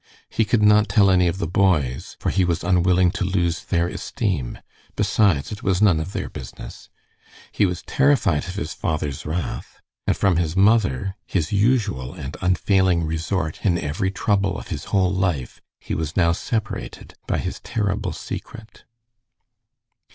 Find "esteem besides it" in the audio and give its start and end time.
3.87-5.61